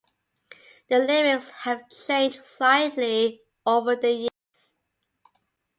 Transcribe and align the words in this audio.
The 0.89 0.97
lyrics 0.97 1.51
have 1.51 1.87
changed 1.89 2.43
slightly 2.43 3.43
over 3.67 3.95
the 3.95 4.11
years. 4.11 4.75